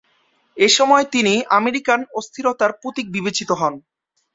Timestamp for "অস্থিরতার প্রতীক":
2.19-3.05